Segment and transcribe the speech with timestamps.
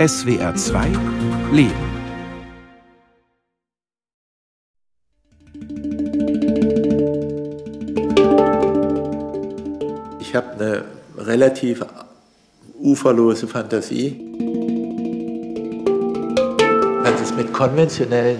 [0.00, 0.86] SWR 2
[1.52, 1.74] Leben.
[10.18, 10.84] Ich habe eine
[11.18, 11.84] relativ
[12.78, 14.16] uferlose Fantasie.
[17.18, 18.38] Sie es mit konventionellen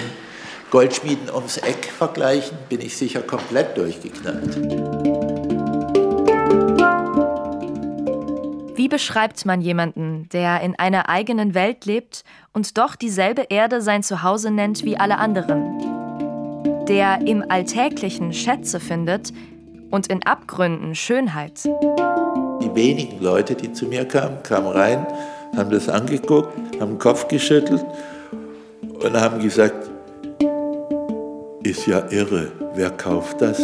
[0.71, 5.00] Goldschmieden ums Eck vergleichen, bin ich sicher komplett durchgeknallt.
[8.91, 14.51] Beschreibt man jemanden, der in einer eigenen Welt lebt und doch dieselbe Erde sein Zuhause
[14.51, 16.85] nennt wie alle anderen?
[16.87, 19.33] Der im Alltäglichen Schätze findet
[19.91, 21.65] und in Abgründen Schönheit.
[21.65, 25.07] Die wenigen Leute, die zu mir kamen, kamen rein,
[25.57, 27.85] haben das angeguckt, haben den Kopf geschüttelt
[28.83, 29.89] und haben gesagt,
[31.63, 33.59] ist ja irre, wer kauft das?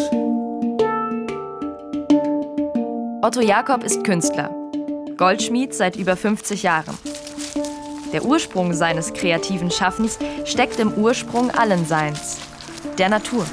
[3.23, 4.51] Otto Jakob ist Künstler,
[5.17, 6.97] Goldschmied seit über 50 Jahren.
[8.13, 12.37] Der Ursprung seines kreativen Schaffens steckt im Ursprung allen Seins,
[12.99, 13.47] der Natur.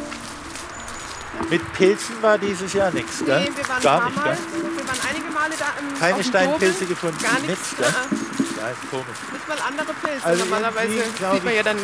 [1.49, 3.49] Mit Pilzen war dieses Jahr nichts, Nee, gell?
[3.55, 4.77] wir waren Gar ein nicht, paar Mal, gell?
[4.77, 6.87] wir waren einige Male da im Keine Steinpilze Dobel.
[6.87, 7.17] gefunden.
[7.23, 7.85] Gar nichts, gell?
[7.87, 9.05] Ja, ist komisch.
[9.33, 10.25] nicht mal andere Pilze.
[10.25, 11.77] Also Normalerweise sieht man ich- ja dann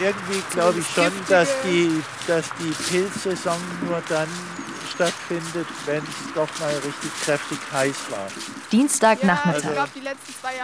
[0.00, 4.26] Irgendwie glaube ich schon, dass die, dass die Pilzsaison nur dann
[4.94, 8.26] stattfindet, wenn es doch mal richtig kräftig heiß war.
[8.72, 9.88] Dienstagnachmittag.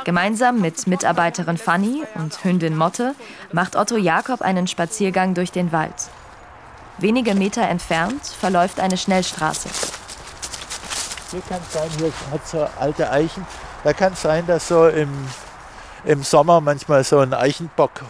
[0.05, 3.15] Gemeinsam mit Mitarbeiterin Fanny und Hündin Motte
[3.53, 6.11] macht Otto Jakob einen Spaziergang durch den Wald.
[6.99, 9.69] Wenige Meter entfernt verläuft eine Schnellstraße.
[11.31, 13.47] Hier kann es sein, hier hat so alte Eichen.
[13.85, 15.11] Da kann es sein, dass so im,
[16.05, 18.03] im Sommer manchmal so ein Eichenbock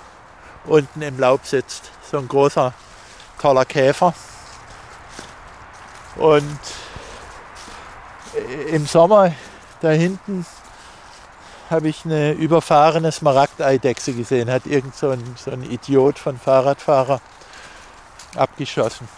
[0.64, 1.90] unten im Laub sitzt.
[2.10, 2.72] So ein großer,
[3.38, 4.14] toller Käfer.
[6.16, 6.58] Und
[8.34, 9.32] äh, im Sommer
[9.80, 10.44] da hinten
[11.70, 14.50] habe ich eine überfahrene Smaragdeidechse gesehen.
[14.50, 17.20] Hat irgend so ein, so ein Idiot von Fahrradfahrer
[18.36, 19.08] abgeschossen.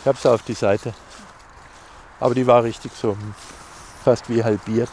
[0.00, 0.94] Ich habe es auf die Seite.
[2.20, 3.16] Aber die war richtig so
[4.04, 4.90] fast wie halbiert.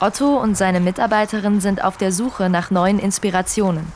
[0.00, 3.92] Otto und seine Mitarbeiterin sind auf der Suche nach neuen Inspirationen.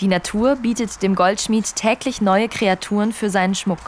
[0.00, 3.80] Die Natur bietet dem Goldschmied täglich neue Kreaturen für seinen Schmuck.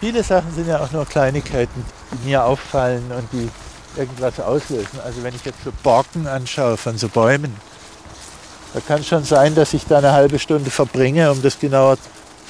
[0.00, 3.48] Viele Sachen sind ja auch nur Kleinigkeiten, die mir auffallen und die
[3.98, 5.00] irgendwas auslösen.
[5.04, 7.56] Also wenn ich jetzt so Borken anschaue von so Bäumen,
[8.74, 11.96] da kann schon sein, dass ich da eine halbe Stunde verbringe, um das genauer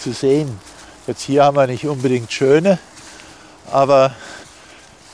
[0.02, 0.58] zu sehen.
[1.06, 2.80] Jetzt hier haben wir nicht unbedingt schöne,
[3.70, 4.12] aber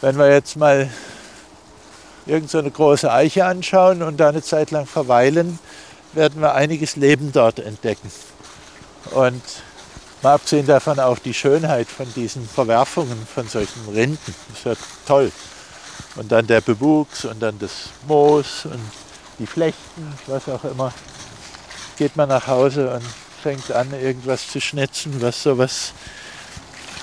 [0.01, 0.89] wenn wir jetzt mal
[2.25, 5.59] irgend so große Eiche anschauen und da eine Zeit lang verweilen,
[6.15, 8.11] werden wir einiges Leben dort entdecken.
[9.11, 9.43] Und
[10.23, 14.35] mal abgesehen davon auch die Schönheit von diesen Verwerfungen von solchen Rinden.
[14.49, 14.75] Das ist ja
[15.07, 15.33] toll.
[16.17, 18.81] Und dann der Bewuchs und dann das Moos und
[19.39, 20.93] die Flechten, was auch immer.
[21.97, 23.05] Geht man nach Hause und
[23.43, 25.93] fängt an, irgendwas zu schnitzen, was sowas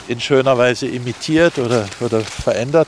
[0.07, 2.87] in schöner Weise imitiert oder, oder verändert.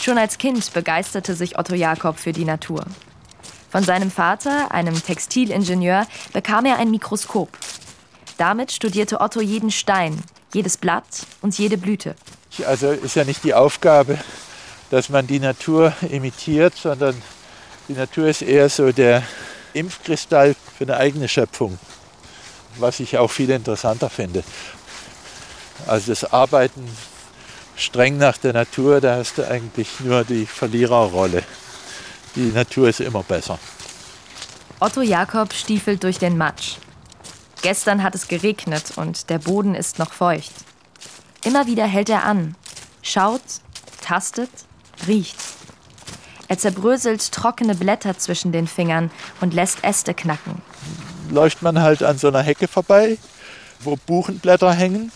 [0.00, 2.84] Schon als Kind begeisterte sich Otto Jakob für die Natur.
[3.70, 7.50] Von seinem Vater, einem Textilingenieur, bekam er ein Mikroskop.
[8.38, 11.04] Damit studierte Otto jeden Stein, jedes Blatt
[11.40, 12.14] und jede Blüte.
[12.66, 14.18] Also ist ja nicht die Aufgabe,
[14.90, 17.20] dass man die Natur imitiert, sondern
[17.88, 19.22] die Natur ist eher so der
[19.72, 21.78] Impfkristall für eine eigene Schöpfung,
[22.78, 24.42] was ich auch viel interessanter finde.
[25.86, 26.88] Also das Arbeiten
[27.76, 31.42] streng nach der Natur, da hast du eigentlich nur die Verliererrolle.
[32.34, 33.58] Die Natur ist immer besser.
[34.80, 36.76] Otto Jakob stiefelt durch den Matsch.
[37.66, 40.52] Gestern hat es geregnet und der Boden ist noch feucht.
[41.44, 42.54] Immer wieder hält er an,
[43.02, 43.42] schaut,
[44.00, 44.50] tastet,
[45.08, 45.34] riecht.
[46.46, 49.10] Er zerbröselt trockene Blätter zwischen den Fingern
[49.40, 50.62] und lässt Äste knacken.
[51.28, 53.18] läuft man halt an so einer Hecke vorbei,
[53.80, 55.10] wo Buchenblätter hängen.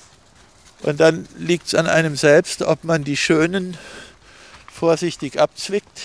[0.82, 3.76] Und dann liegt es an einem selbst, ob man die schönen
[4.66, 6.00] vorsichtig abzwickt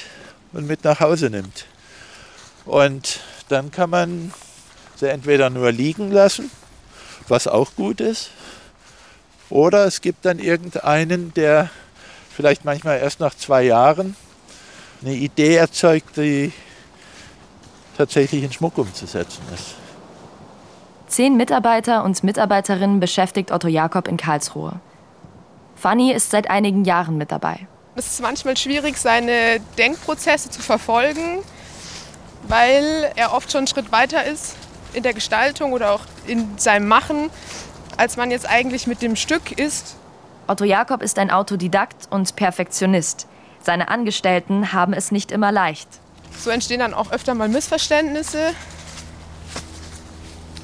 [0.54, 1.66] und mit nach Hause nimmt.
[2.66, 4.32] Und dann kann man
[5.00, 6.50] sie entweder nur liegen lassen,
[7.28, 8.32] was auch gut ist,
[9.50, 11.70] oder es gibt dann irgendeinen, der
[12.36, 14.16] vielleicht manchmal erst nach zwei Jahren
[15.02, 16.52] eine Idee erzeugt, die
[17.98, 19.76] tatsächlich in Schmuck umzusetzen ist.
[21.08, 24.80] Zehn Mitarbeiter und Mitarbeiterinnen beschäftigt Otto Jakob in Karlsruhe.
[25.76, 27.68] Fanny ist seit einigen Jahren mit dabei.
[27.96, 31.40] Es ist manchmal schwierig, seine Denkprozesse zu verfolgen,
[32.48, 34.56] weil er oft schon einen Schritt weiter ist
[34.96, 37.30] in der Gestaltung oder auch in seinem Machen,
[37.98, 39.96] als man jetzt eigentlich mit dem Stück ist.
[40.48, 43.28] Otto Jakob ist ein Autodidakt und Perfektionist.
[43.64, 45.88] Seine Angestellten haben es nicht immer leicht.
[46.40, 48.54] So entstehen dann auch öfter mal Missverständnisse,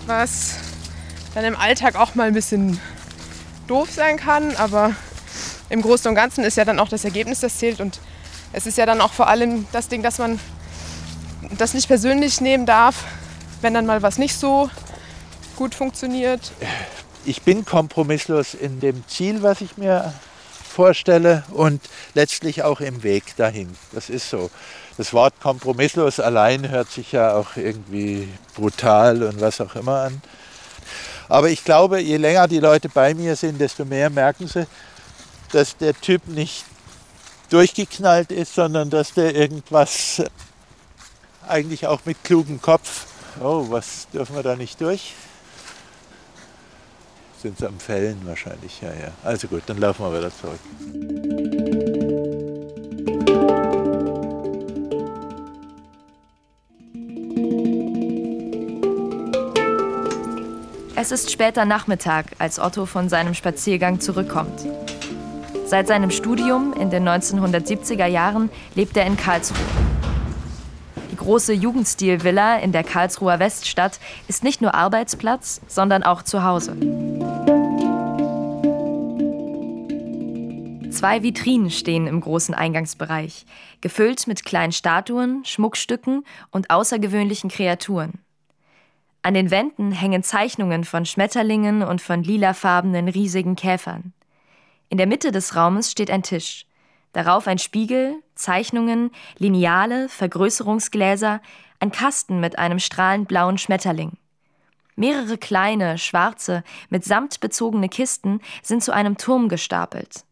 [0.05, 0.55] was
[1.33, 2.79] dann im Alltag auch mal ein bisschen
[3.67, 4.93] doof sein kann, aber
[5.69, 7.99] im Großen und Ganzen ist ja dann auch das Ergebnis, das zählt und
[8.53, 10.39] es ist ja dann auch vor allem das Ding, dass man
[11.57, 13.05] das nicht persönlich nehmen darf,
[13.61, 14.69] wenn dann mal was nicht so
[15.55, 16.51] gut funktioniert.
[17.25, 20.13] Ich bin kompromisslos in dem Ziel, was ich mir
[20.71, 21.81] vorstelle und
[22.13, 23.75] letztlich auch im Weg dahin.
[23.91, 24.49] Das ist so.
[24.97, 30.21] Das Wort kompromisslos allein hört sich ja auch irgendwie brutal und was auch immer an.
[31.29, 34.65] Aber ich glaube, je länger die Leute bei mir sind, desto mehr merken sie,
[35.51, 36.65] dass der Typ nicht
[37.49, 40.23] durchgeknallt ist, sondern dass der irgendwas
[41.47, 43.05] eigentlich auch mit klugem Kopf,
[43.39, 45.13] oh, was dürfen wir da nicht durch?
[47.41, 49.11] Sind sie am Fällen wahrscheinlich, ja, ja.
[49.23, 50.59] Also gut, dann laufen wir wieder zurück.
[60.95, 64.67] Es ist später Nachmittag, als Otto von seinem Spaziergang zurückkommt.
[65.65, 69.80] Seit seinem Studium in den 1970er Jahren lebt er in Karlsruhe.
[71.21, 76.75] Die große Jugendstil-Villa in der Karlsruher Weststadt ist nicht nur Arbeitsplatz, sondern auch Zuhause.
[80.89, 83.45] Zwei Vitrinen stehen im großen Eingangsbereich,
[83.81, 88.13] gefüllt mit kleinen Statuen, Schmuckstücken und außergewöhnlichen Kreaturen.
[89.21, 94.13] An den Wänden hängen Zeichnungen von Schmetterlingen und von lilafarbenen riesigen Käfern.
[94.89, 96.65] In der Mitte des Raumes steht ein Tisch.
[97.13, 101.41] Darauf ein Spiegel, Zeichnungen, Lineale, Vergrößerungsgläser,
[101.79, 104.13] ein Kasten mit einem strahlend blauen Schmetterling.
[104.95, 110.23] Mehrere kleine, schwarze, mit Samt bezogene Kisten sind zu einem Turm gestapelt.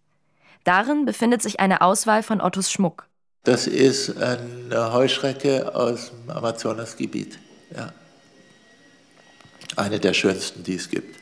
[0.64, 3.08] Darin befindet sich eine Auswahl von Ottos Schmuck.
[3.44, 7.40] Das ist eine Heuschrecke aus dem Amazonasgebiet.
[7.76, 7.94] Ja
[9.76, 11.18] eine der schönsten, die es gibt.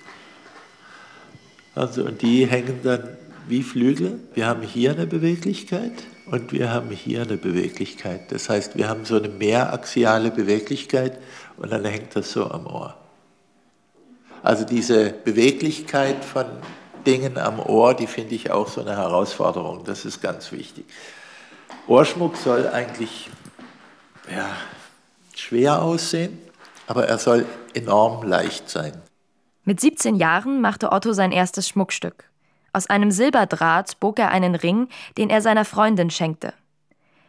[1.75, 3.18] Also, und die hängen dann
[3.48, 4.20] wie Flügel.
[4.34, 5.94] Wir haben hier eine Beweglichkeit
[6.26, 8.32] und wir haben hier eine Beweglichkeit.
[8.32, 11.18] Das heißt, wir haben so eine mehraxiale Beweglichkeit
[11.58, 12.98] und dann hängt das so am Ohr.
[14.44, 16.46] Also diese Beweglichkeit von
[17.06, 19.84] Dingen am Ohr, die finde ich auch so eine Herausforderung.
[19.86, 20.86] Das ist ganz wichtig.
[21.88, 23.30] Ohrschmuck soll eigentlich
[24.30, 24.50] ja,
[25.36, 26.38] schwer aussehen,
[26.86, 28.94] aber er soll enorm leicht sein.
[29.64, 32.26] Mit 17 Jahren machte Otto sein erstes Schmuckstück.
[32.74, 34.88] Aus einem Silberdraht bog er einen Ring,
[35.18, 36.54] den er seiner Freundin schenkte.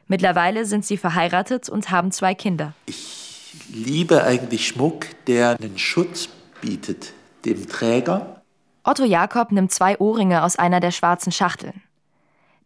[0.07, 2.73] Mittlerweile sind sie verheiratet und haben zwei Kinder.
[2.87, 6.29] Ich liebe eigentlich Schmuck, der einen Schutz
[6.61, 7.13] bietet
[7.45, 8.43] dem Träger.
[8.85, 11.83] Otto Jakob nimmt zwei Ohrringe aus einer der schwarzen Schachteln.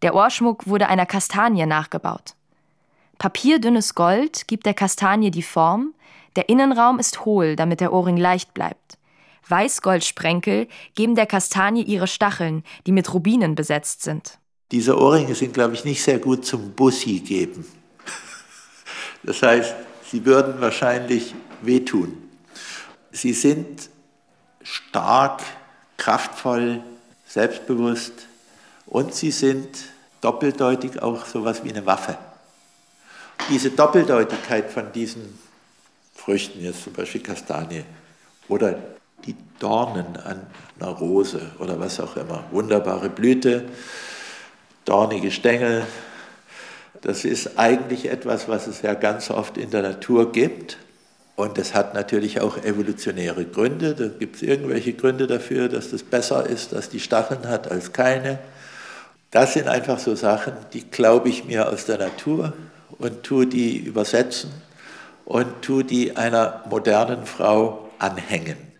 [0.03, 2.35] Der Ohrschmuck wurde einer Kastanie nachgebaut.
[3.19, 5.95] Papierdünnes Gold gibt der Kastanie die Form,
[6.37, 8.99] der Innenraum ist hohl, damit der Ohrring leicht bleibt.
[9.49, 14.39] Weißgoldsprenkel geben der Kastanie ihre Stacheln, die mit Rubinen besetzt sind.
[14.71, 17.67] Diese Ohrringe sind, glaube ich, nicht sehr gut zum Bussi geben.
[19.23, 19.75] Das heißt,
[20.11, 22.17] sie würden wahrscheinlich wehtun.
[23.13, 23.91] Sie sind
[24.63, 25.43] stark,
[25.97, 26.83] kraftvoll,
[27.27, 28.27] selbstbewusst
[28.87, 29.69] und sie sind
[30.21, 32.17] doppeldeutig auch sowas wie eine Waffe.
[33.51, 35.39] Diese Doppeldeutigkeit von diesen
[36.15, 37.85] Früchten, jetzt zum Beispiel Kastanie
[38.49, 38.79] oder
[39.63, 40.47] Dornen an
[40.81, 42.45] einer Rose oder was auch immer.
[42.51, 43.65] Wunderbare Blüte,
[44.85, 45.87] dornige Stängel.
[47.01, 50.79] Das ist eigentlich etwas, was es ja ganz oft in der Natur gibt.
[51.37, 53.95] Und das hat natürlich auch evolutionäre Gründe.
[53.95, 57.93] Da gibt es irgendwelche Gründe dafür, dass das besser ist, dass die Stacheln hat als
[57.93, 58.39] keine.
[59.31, 62.53] Das sind einfach so Sachen, die glaube ich mir aus der Natur
[62.99, 64.51] und tue die übersetzen
[65.25, 68.72] und tu die einer modernen Frau anhängen.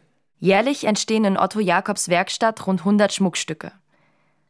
[0.43, 3.71] Jährlich entstehen in Otto Jakobs Werkstatt rund 100 Schmuckstücke.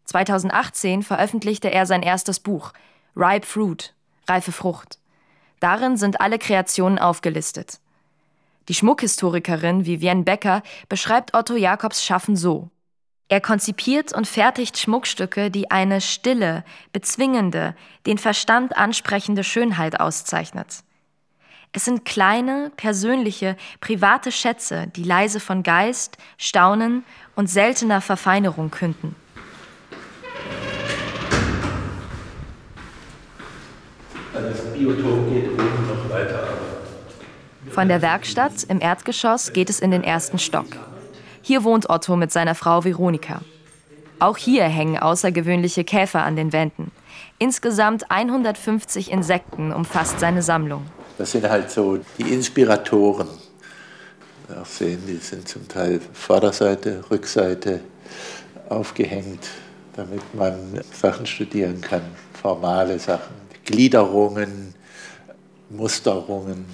[0.06, 2.72] 2018 veröffentlichte er sein erstes Buch,
[3.14, 3.92] Ripe Fruit,
[4.26, 4.98] reife Frucht.
[5.60, 7.78] Darin sind alle Kreationen aufgelistet.
[8.68, 12.70] Die Schmuckhistorikerin Vivienne Becker beschreibt Otto Jakobs Schaffen so.
[13.28, 20.84] Er konzipiert und fertigt Schmuckstücke, die eine stille, bezwingende, den Verstand ansprechende Schönheit auszeichnet.
[21.74, 27.02] Es sind kleine, persönliche, private Schätze, die leise von Geist, Staunen
[27.34, 29.16] und seltener Verfeinerung künden.
[34.34, 36.46] Also das Biotop geht oben noch weiter.
[37.70, 40.66] Von der Werkstatt im Erdgeschoss geht es in den ersten Stock.
[41.40, 43.40] Hier wohnt Otto mit seiner Frau Veronika.
[44.18, 46.90] Auch hier hängen außergewöhnliche Käfer an den Wänden.
[47.38, 50.84] Insgesamt 150 Insekten umfasst seine Sammlung.
[51.18, 53.28] Das sind halt so die Inspiratoren.
[54.60, 57.80] Auch sehen, die sind zum Teil Vorderseite, Rückseite
[58.68, 59.46] aufgehängt,
[59.96, 62.02] damit man Sachen studieren kann,
[62.40, 64.74] formale Sachen, Gliederungen,
[65.70, 66.66] Musterungen,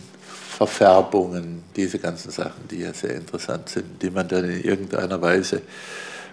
[0.57, 5.63] Verfärbungen, diese ganzen Sachen, die ja sehr interessant sind, die man dann in irgendeiner Weise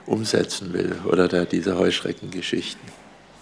[0.08, 2.82] umsetzen will oder da diese Heuschreckengeschichten.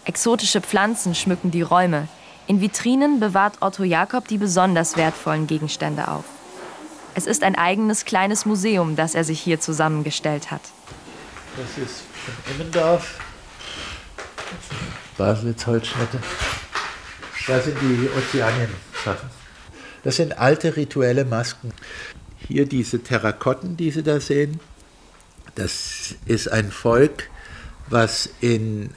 [0.06, 2.10] Exotische Pflanzen schmücken die Räume.
[2.46, 6.26] In Vitrinen bewahrt Otto Jakob die besonders wertvollen Gegenstände auf.
[7.16, 10.62] Es ist ein eigenes kleines Museum, das er sich hier zusammengestellt hat.
[11.56, 13.20] Das ist von Immendorf,
[15.18, 16.20] Baselitz-Holzschnitte.
[17.48, 19.30] Da sind die Ozeanien-Sachen.
[20.04, 21.72] Das sind alte rituelle Masken.
[22.48, 24.60] Hier diese Terrakotten, die Sie da sehen,
[25.56, 27.30] das ist ein Volk,
[27.90, 28.90] was in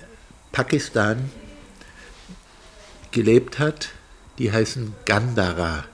[0.52, 1.30] Pakistan
[3.12, 3.90] gelebt hat.
[4.38, 5.84] Die heißen Gandhara.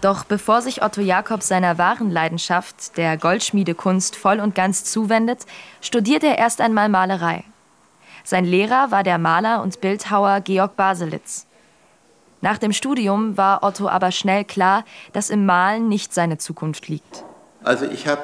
[0.00, 5.46] Doch bevor sich Otto Jakob seiner wahren Leidenschaft, der Goldschmiedekunst, voll und ganz zuwendet,
[5.80, 7.44] studiert er erst einmal Malerei.
[8.24, 11.46] Sein Lehrer war der Maler und Bildhauer Georg Baselitz.
[12.40, 17.24] Nach dem Studium war Otto aber schnell klar, dass im Malen nicht seine Zukunft liegt.
[17.64, 18.22] Also ich habe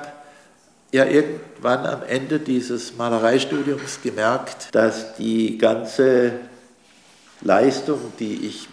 [0.93, 6.33] ja irgendwann am Ende dieses Malereistudiums gemerkt, dass die ganze
[7.45, 8.69] Leistung, die ich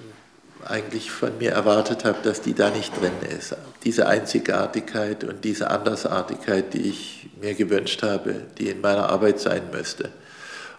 [0.65, 3.55] eigentlich von mir erwartet habe, dass die da nicht drin ist.
[3.83, 9.63] Diese Einzigartigkeit und diese Andersartigkeit, die ich mir gewünscht habe, die in meiner Arbeit sein
[9.71, 10.09] müsste.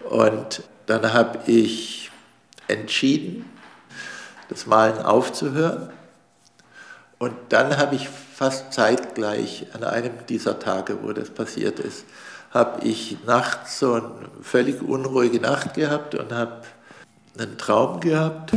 [0.09, 2.11] Und dann habe ich
[2.69, 3.49] entschieden,
[4.49, 5.91] das Malen aufzuhören.
[7.19, 12.05] Und dann habe ich fast zeitgleich an einem dieser Tage, wo das passiert ist,
[12.51, 16.63] habe ich nachts so eine völlig unruhige Nacht gehabt und habe
[17.41, 18.53] einen Traum gehabt.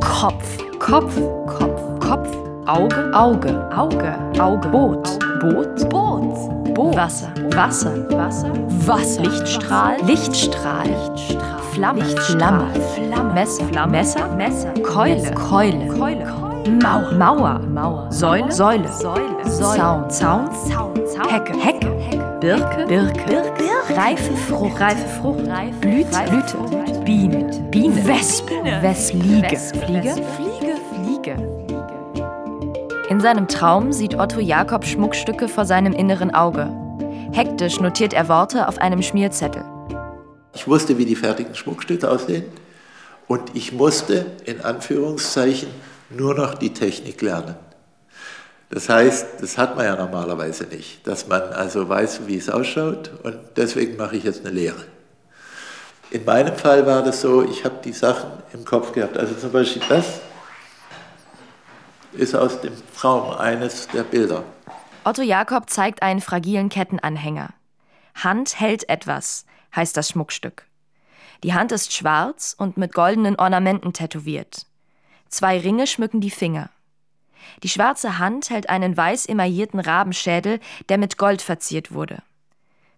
[0.00, 1.16] Kopf, Kopf,
[1.46, 2.28] Kopf, Kopf,
[2.66, 5.02] Auge, Auge, Auge, Auge, Boot,
[5.40, 8.52] Boot, Boot, Boot, Wasser, Wasser, Wasser,
[8.86, 16.24] Wasser, Lichtstrahl, Lichtstrahl, Lichtstrahl, Flamme, Flamme, Flamme, Messer, Messer, Messer, Keule, Keule, Keule,
[16.82, 20.96] Mauer, Mauer, Mauer, Säule, Säule, Säule, Zaun, Zaun, Zaun,
[21.28, 21.95] Hecke, Hecke,
[22.46, 25.42] Birke, Birke, Birke, reife Frucht, reife Frucht,
[25.80, 31.34] Blüte, Blüte, Biene, Biene, Wespe, Wesfliege, Fliege, Fliege, Fliege.
[33.10, 36.70] In seinem Traum sieht Otto Jakob Schmuckstücke vor seinem inneren Auge.
[37.32, 39.64] Hektisch notiert er Worte auf einem Schmierzettel.
[40.54, 42.44] Ich wusste, wie die fertigen Schmuckstücke aussehen.
[43.26, 45.70] Und ich musste in Anführungszeichen
[46.10, 47.56] nur noch die Technik lernen.
[48.70, 53.12] Das heißt, das hat man ja normalerweise nicht, dass man also weiß, wie es ausschaut
[53.22, 54.84] und deswegen mache ich jetzt eine Lehre.
[56.10, 59.16] In meinem Fall war das so, ich habe die Sachen im Kopf gehabt.
[59.16, 60.20] Also zum Beispiel das
[62.12, 64.44] ist aus dem Traum eines der Bilder.
[65.04, 67.50] Otto Jakob zeigt einen fragilen Kettenanhänger.
[68.14, 69.44] Hand hält etwas,
[69.74, 70.66] heißt das Schmuckstück.
[71.42, 74.66] Die Hand ist schwarz und mit goldenen Ornamenten tätowiert.
[75.28, 76.70] Zwei Ringe schmücken die Finger.
[77.62, 82.22] Die schwarze Hand hält einen weiß emaillierten Rabenschädel, der mit Gold verziert wurde.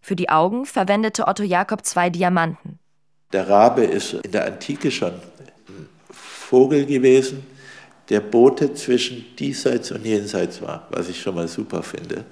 [0.00, 2.78] Für die Augen verwendete Otto Jakob zwei Diamanten.
[3.32, 7.46] Der Rabe ist in der Antike schon ein Vogel gewesen,
[8.08, 12.24] der Bote zwischen diesseits und jenseits war, was ich schon mal super finde,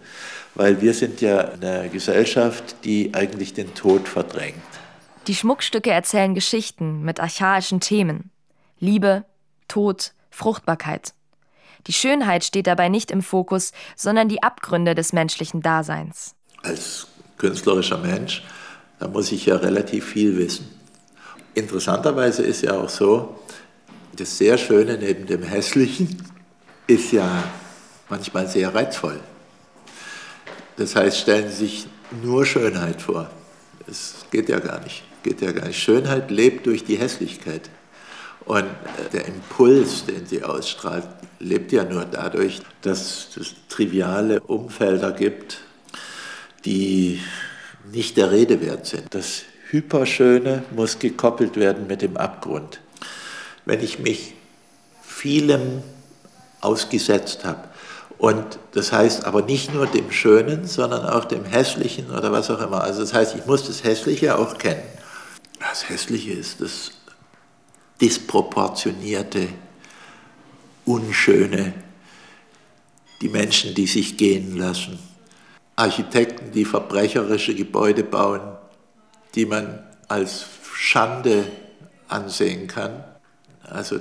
[0.55, 4.57] weil wir sind ja eine Gesellschaft, die eigentlich den Tod verdrängt.
[5.27, 8.31] Die Schmuckstücke erzählen Geschichten mit archaischen Themen.
[8.79, 9.25] Liebe,
[9.69, 11.13] Tod, Fruchtbarkeit.
[11.87, 16.35] Die Schönheit steht dabei nicht im Fokus, sondern die Abgründe des menschlichen Daseins.
[16.63, 17.07] Als
[17.39, 18.43] künstlerischer Mensch,
[18.99, 20.69] da muss ich ja relativ viel wissen.
[21.55, 23.39] Interessanterweise ist ja auch so,
[24.17, 26.23] das sehr Schöne neben dem Hässlichen
[26.87, 27.45] ist ja
[28.09, 29.21] manchmal sehr reizvoll.
[30.77, 31.87] Das heißt, stellen Sie sich
[32.23, 33.31] nur Schönheit vor.
[33.87, 35.05] Das geht ja gar nicht.
[35.23, 35.79] Geht ja gar nicht.
[35.79, 37.71] Schönheit lebt durch die Hässlichkeit.
[38.45, 38.67] Und
[39.13, 45.59] der Impuls, den sie ausstrahlt, lebt ja nur dadurch, dass es triviale Umfelder gibt,
[46.65, 47.21] die
[47.93, 49.15] nicht der Rede wert sind.
[49.15, 52.81] Das Hyperschöne muss gekoppelt werden mit dem Abgrund
[53.67, 54.35] wenn ich mich
[55.03, 55.83] vielem
[56.63, 57.69] ausgesetzt habe.
[58.17, 62.63] Und das heißt aber nicht nur dem Schönen, sondern auch dem Hässlichen oder was auch
[62.63, 62.83] immer.
[62.83, 64.83] Also das heißt, ich muss das Hässliche auch kennen.
[65.61, 66.93] Das Hässliche ist das
[68.01, 69.49] disproportionierte,
[70.87, 71.75] unschöne,
[73.21, 74.99] die Menschen, die sich gehen lassen.
[75.75, 78.41] Architekten, die verbrecherische Gebäude bauen,
[79.35, 81.45] die man als Schande
[82.09, 83.05] ansehen kann.
[83.63, 83.99] Also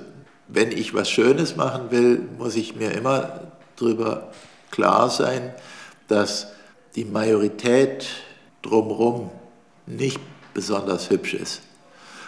[0.48, 3.42] wenn ich was Schönes machen will, muss ich mir immer
[3.76, 4.32] darüber
[4.72, 5.54] klar sein,
[6.08, 6.48] dass
[6.96, 8.08] die Majorität
[8.62, 9.32] drumherum
[9.86, 10.20] nicht
[10.54, 11.62] besonders hübsch ist.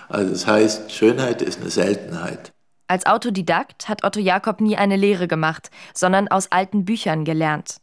[0.10, 2.52] Also das heißt, Schönheit ist eine Seltenheit.
[2.88, 7.82] Als Autodidakt hat Otto Jakob nie eine Lehre gemacht, sondern aus alten Büchern gelernt.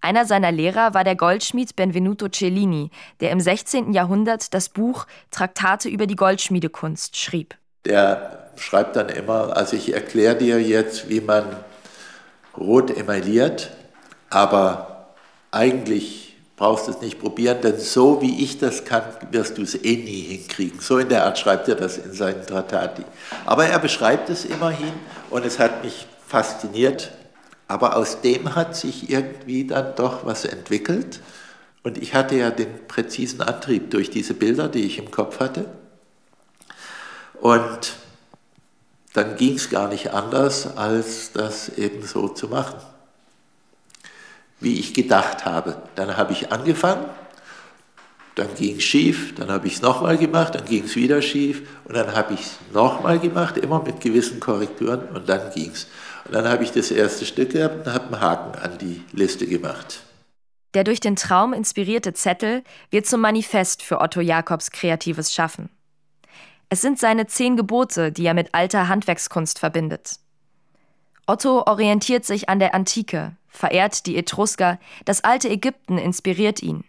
[0.00, 3.92] Einer seiner Lehrer war der Goldschmied Benvenuto Cellini, der im 16.
[3.92, 7.56] Jahrhundert das Buch Traktate über die Goldschmiedekunst schrieb.
[7.84, 11.44] Der schreibt dann immer, also ich erkläre dir jetzt, wie man
[12.56, 13.70] Rot emailliert,
[14.30, 15.14] aber
[15.50, 16.27] eigentlich
[16.58, 20.22] brauchst es nicht probieren, denn so wie ich das kann, wirst du es eh nie
[20.22, 20.80] hinkriegen.
[20.80, 23.04] So in der Art schreibt er das in seinen Trattati.
[23.46, 24.92] Aber er beschreibt es immerhin
[25.30, 27.12] und es hat mich fasziniert.
[27.68, 31.20] Aber aus dem hat sich irgendwie dann doch was entwickelt.
[31.84, 35.66] Und ich hatte ja den präzisen Antrieb durch diese Bilder, die ich im Kopf hatte.
[37.40, 37.92] Und
[39.12, 42.80] dann ging es gar nicht anders, als das eben so zu machen,
[44.60, 45.82] wie ich gedacht habe.
[45.94, 47.04] Dann habe ich angefangen,
[48.34, 51.62] dann ging es schief, dann habe ich es nochmal gemacht, dann ging es wieder schief
[51.84, 55.88] und dann habe ich es nochmal gemacht, immer mit gewissen Korrekturen und dann ging es.
[56.24, 59.46] Und dann habe ich das erste Stück gehabt und habe einen Haken an die Liste
[59.46, 60.00] gemacht.
[60.74, 65.70] Der durch den Traum inspirierte Zettel wird zum Manifest für Otto Jakobs kreatives Schaffen.
[66.68, 70.16] Es sind seine zehn Gebote, die er mit alter Handwerkskunst verbindet.
[71.28, 76.84] Otto orientiert sich an der Antike, verehrt die Etrusker, das alte Ägypten inspiriert ihn.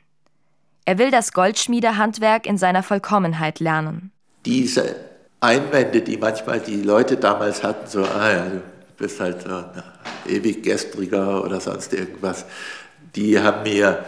[0.86, 4.14] Er will das Goldschmiedehandwerk in seiner Vollkommenheit lernen.
[4.46, 4.96] Diese
[5.42, 8.62] Einwände, die manchmal die Leute damals hatten, so, ah ja, du
[8.98, 9.62] bist halt so
[10.26, 12.46] ewig gestriger oder sonst irgendwas,
[13.18, 14.06] die haben mir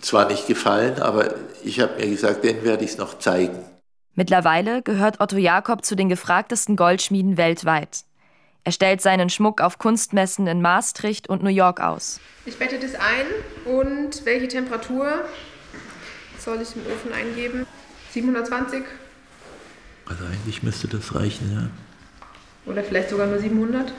[0.00, 3.60] zwar nicht gefallen, aber ich habe mir gesagt, denen werde ich es noch zeigen.
[4.16, 8.04] Mittlerweile gehört Otto Jakob zu den gefragtesten Goldschmieden weltweit.
[8.64, 12.20] Er stellt seinen Schmuck auf Kunstmessen in Maastricht und New York aus.
[12.44, 13.26] Ich bette das ein
[13.64, 15.24] und welche Temperatur
[16.38, 17.66] soll ich im Ofen eingeben?
[18.12, 18.82] 720?
[20.06, 22.70] Also eigentlich müsste das reichen, ja.
[22.70, 23.92] Oder vielleicht sogar nur 700?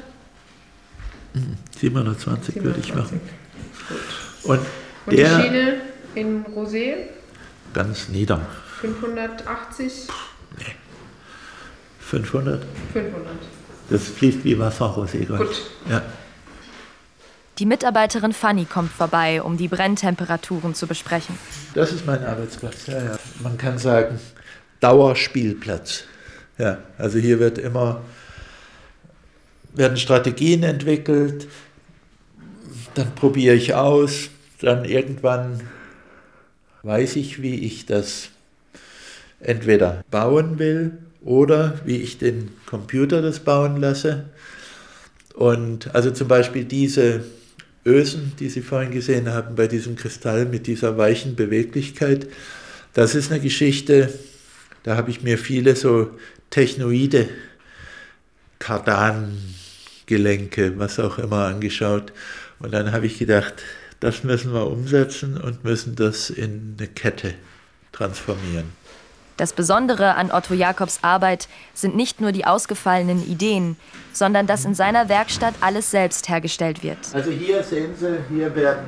[1.80, 2.64] 720, 720.
[2.64, 3.22] würde ich machen.
[3.88, 4.00] Gut.
[4.44, 4.60] Und,
[5.06, 5.82] und der, die Schiene
[6.16, 7.08] in Rosé?
[7.74, 8.46] Ganz nieder.
[8.82, 10.08] 580?
[10.58, 10.66] Nee.
[12.00, 12.66] 500?
[12.94, 13.28] 500.
[13.92, 15.26] Das fließt wie Wasser, Rosé.
[15.26, 15.62] Gut.
[15.90, 16.02] Ja.
[17.60, 21.38] Die Mitarbeiterin Fanny kommt vorbei, um die Brenntemperaturen zu besprechen.
[21.74, 22.88] Das ist mein Arbeitsplatz.
[22.88, 23.20] Ja, ja.
[23.44, 24.18] Man kann sagen,
[24.80, 26.06] Dauerspielplatz.
[26.58, 28.02] Ja, also hier wird immer
[29.74, 31.48] werden Strategien entwickelt,
[32.94, 34.30] dann probiere ich aus,
[34.62, 35.62] dann irgendwann
[36.84, 38.30] weiß ich, wie ich das
[39.40, 44.26] entweder bauen will oder wie ich den Computer das bauen lasse.
[45.34, 47.24] Und also zum Beispiel diese
[47.86, 52.28] Ösen, die Sie vorhin gesehen haben, bei diesem Kristall mit dieser weichen Beweglichkeit,
[52.94, 54.12] das ist eine Geschichte,
[54.84, 56.10] da habe ich mir viele so
[56.50, 57.30] technoide
[58.60, 62.12] Kardangelenke, was auch immer angeschaut.
[62.60, 63.54] Und dann habe ich gedacht,
[64.00, 67.34] das müssen wir umsetzen und müssen das in eine Kette
[67.92, 68.81] transformieren.
[69.38, 73.78] Das Besondere an Otto Jakobs Arbeit sind nicht nur die ausgefallenen Ideen,
[74.14, 76.98] sondern dass in seiner Werkstatt alles selbst hergestellt wird.
[77.14, 78.86] Also hier sehen Sie, hier werden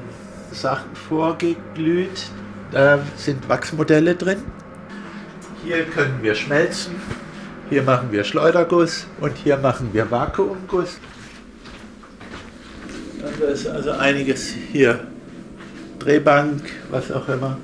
[0.52, 2.28] Sachen vorgeglüht,
[2.72, 4.44] da sind Wachsmodelle drin.
[5.64, 6.96] Hier können wir schmelzen,
[7.70, 11.00] hier machen wir Schleuderguss und hier machen wir Vakuumguss.
[13.40, 15.08] Da ist also einiges hier,
[16.00, 17.58] Drehbank, was auch immer.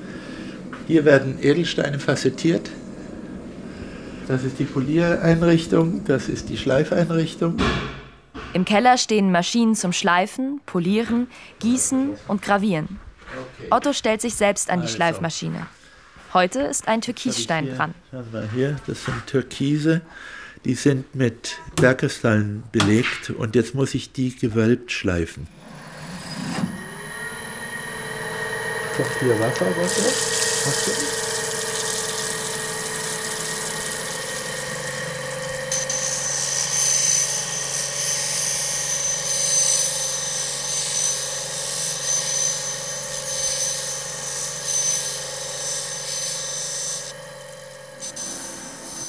[0.90, 2.68] Hier werden Edelsteine facettiert.
[4.26, 7.58] Das ist die Poliereinrichtung, das ist die Schleifeinrichtung.
[8.54, 11.28] Im Keller stehen Maschinen zum Schleifen, Polieren,
[11.60, 12.98] Gießen und Gravieren.
[13.70, 14.96] Otto stellt sich selbst an die also.
[14.96, 15.68] Schleifmaschine.
[16.34, 17.94] Heute ist ein Türkisstein hier, dran.
[18.10, 20.00] Schauen wir hier, das sind Türkise.
[20.64, 25.46] Die sind mit Bergkristallen belegt und jetzt muss ich die gewölbt schleifen.
[28.96, 30.49] Kommt hier Wasser, Wasser?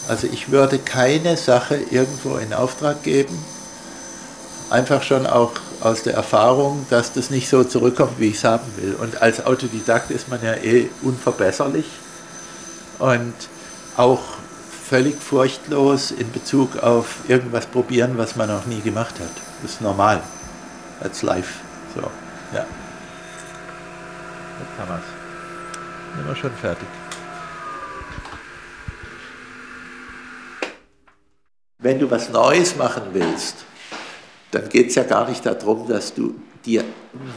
[0.07, 3.43] Also ich würde keine Sache irgendwo in Auftrag geben,
[4.71, 8.65] einfach schon auch aus der Erfahrung, dass das nicht so zurückkommt, wie ich es haben
[8.77, 8.95] will.
[8.95, 11.86] Und als Autodidakt ist man ja eh unverbesserlich
[12.99, 13.34] und
[13.97, 14.21] auch
[14.89, 19.31] völlig furchtlos in Bezug auf irgendwas probieren, was man noch nie gemacht hat.
[19.62, 20.21] Das ist normal.
[21.01, 21.60] That's life.
[21.93, 22.01] So,
[22.53, 22.65] ja.
[24.60, 26.17] Jetzt haben wir es.
[26.17, 26.88] Sind wir schon fertig.
[31.79, 33.65] Wenn du was Neues machen willst,
[34.51, 36.35] dann geht es ja gar nicht darum, dass du
[36.65, 36.83] dir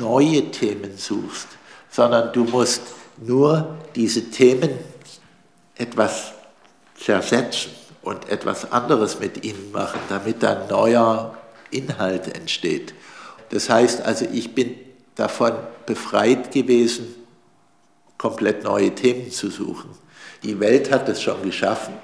[0.01, 1.49] neue Themen suchst,
[1.91, 2.83] sondern du musst
[3.19, 4.71] nur diese Themen
[5.77, 6.33] etwas
[6.99, 7.73] zersetzen
[8.03, 11.37] und etwas anderes mit ihnen machen, damit dann neuer
[11.71, 12.95] Inhalt entsteht.
[13.51, 14.75] Das heißt also, ich bin
[15.15, 15.53] davon
[15.87, 17.07] befreit gewesen,
[18.19, 19.91] komplett neue Themen zu suchen.
[20.43, 21.95] Die Welt hat es schon geschaffen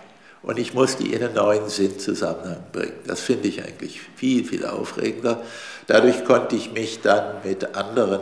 [0.43, 2.95] und ich muss die in einen neuen Sinnzusammenhang bringen.
[3.07, 5.43] Das finde ich eigentlich viel, viel aufregender.
[5.87, 8.21] Dadurch konnte ich mich dann mit anderen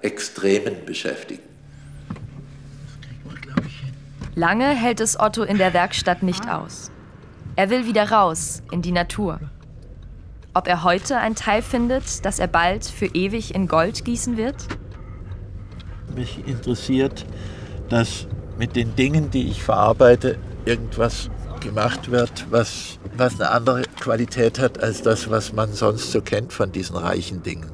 [0.00, 1.42] Extremen beschäftigen.
[4.34, 6.90] Lange hält es Otto in der Werkstatt nicht aus.
[7.54, 9.38] Er will wieder raus in die Natur.
[10.54, 14.56] Ob er heute ein Teil findet, das er bald für ewig in Gold gießen wird?
[16.16, 17.24] Mich interessiert,
[17.88, 18.26] dass
[18.58, 24.82] mit den Dingen, die ich verarbeite, irgendwas gemacht wird, was, was eine andere Qualität hat
[24.82, 27.70] als das, was man sonst so kennt von diesen reichen Dingen.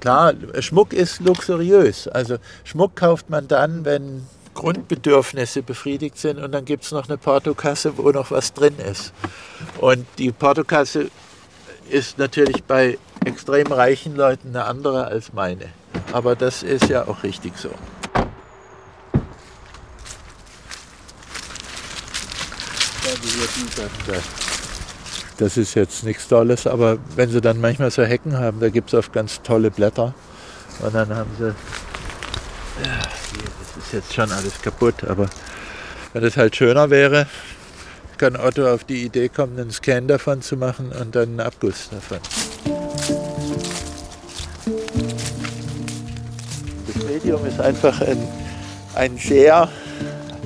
[0.00, 2.08] Klar, Schmuck ist luxuriös.
[2.08, 7.18] Also Schmuck kauft man dann, wenn Grundbedürfnisse befriedigt sind und dann gibt es noch eine
[7.18, 9.12] Portokasse, wo noch was drin ist.
[9.78, 11.08] Und die Portokasse
[11.88, 15.66] ist natürlich bei extrem reichen Leuten eine andere als meine.
[16.12, 17.70] Aber das ist ja auch richtig so.
[25.38, 28.92] Das ist jetzt nichts Tolles, aber wenn sie dann manchmal so Hecken haben, da gibt
[28.92, 30.14] es oft ganz tolle Blätter.
[30.80, 31.54] Und dann haben sie.
[32.82, 35.28] Das ist jetzt schon alles kaputt, aber
[36.12, 37.26] wenn es halt schöner wäre,
[38.18, 41.90] kann Otto auf die Idee kommen, einen Scan davon zu machen und dann einen Abguss
[41.90, 42.18] davon.
[46.86, 48.28] Das Medium ist einfach ein,
[48.94, 49.68] ein sehr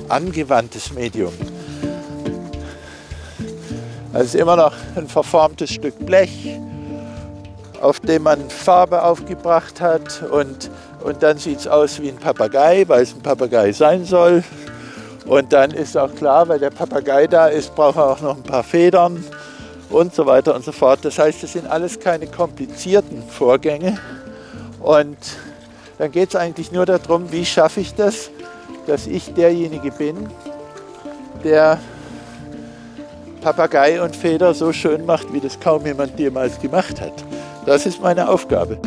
[0.09, 1.33] angewandtes Medium.
[4.13, 6.57] Es ist immer noch ein verformtes Stück Blech,
[7.81, 10.71] auf dem man Farbe aufgebracht hat und,
[11.03, 14.43] und dann sieht es aus wie ein Papagei, weil es ein Papagei sein soll.
[15.25, 18.43] Und dann ist auch klar, weil der Papagei da ist, braucht er auch noch ein
[18.43, 19.23] paar Federn
[19.89, 20.99] und so weiter und so fort.
[21.03, 23.99] Das heißt, das sind alles keine komplizierten Vorgänge.
[24.79, 25.17] Und
[25.97, 28.31] dann geht es eigentlich nur darum, wie schaffe ich das,
[28.87, 30.29] dass ich derjenige bin,
[31.43, 31.77] der
[33.47, 37.13] Papagei und Feder so schön macht, wie das kaum jemand jemals gemacht hat.
[37.65, 38.77] Das ist meine Aufgabe.